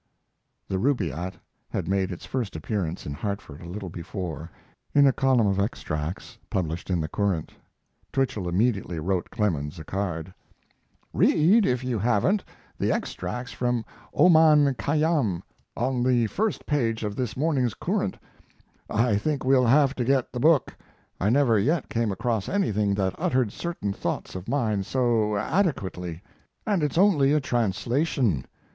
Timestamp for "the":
0.67-0.79, 6.99-7.07, 12.79-12.91, 16.01-16.25, 20.33-20.39